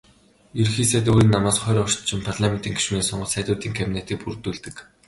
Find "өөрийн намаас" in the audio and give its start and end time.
1.11-1.57